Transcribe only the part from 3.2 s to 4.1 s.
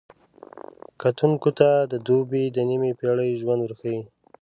ژوند ورښيي.